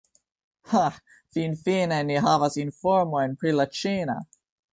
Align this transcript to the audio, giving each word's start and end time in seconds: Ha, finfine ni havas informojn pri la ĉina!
Ha, 0.69 0.81
finfine 1.37 1.99
ni 2.07 2.17
havas 2.29 2.57
informojn 2.63 3.37
pri 3.45 3.55
la 3.61 3.69
ĉina! 3.83 4.19